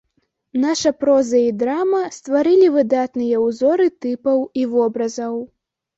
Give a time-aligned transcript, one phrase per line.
[0.61, 5.37] Наша проза і драма стварылі выдатныя ўзоры тыпаў і вобразаў.